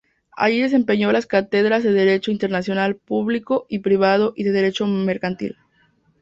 [0.35, 5.57] Allí desempeñó las cátedras de Derecho Internacional Público y Privado y de Derecho Mercantil.